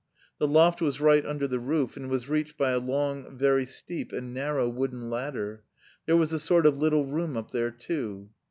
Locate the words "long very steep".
2.79-4.11